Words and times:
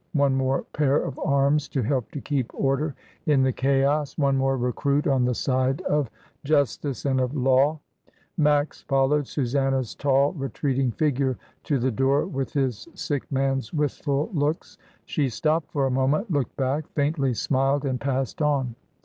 One 0.13 0.33
more 0.33 0.63
pair 0.73 0.95
of 0.97 1.19
arms 1.19 1.67
to 1.69 1.83
help 1.83 2.09
to 2.13 2.21
keep 2.21 2.51
order 2.55 2.95
in 3.27 3.43
the 3.43 3.51
chaos, 3.53 4.17
one 4.17 4.35
more 4.35 4.57
recruit 4.57 5.05
on 5.05 5.25
the 5.25 5.35
side 5.35 5.79
of 5.83 6.09
justice 6.43 7.05
and 7.05 7.21
of 7.21 7.35
law. 7.35 7.79
Max 8.35 8.81
followed 8.81 9.27
Susanna's 9.27 9.93
tall 9.93 10.33
retreating 10.33 10.89
figure 10.91 11.37
to 11.65 11.77
the 11.77 11.91
door 11.91 12.25
with 12.25 12.53
his 12.53 12.87
sick 12.95 13.31
man's 13.31 13.71
wistful 13.75 14.31
looks. 14.33 14.79
She 15.05 15.29
stopped 15.29 15.69
for 15.71 15.85
a 15.85 15.91
moment, 15.91 16.31
looked 16.31 16.57
back, 16.57 16.87
faintly 16.95 17.35
smiled, 17.35 17.85
and 17.85 18.01
passed 18.01 18.41
on. 18.41 18.73